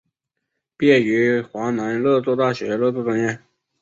[0.77, 3.39] 毕业于华南热作大学热作专业。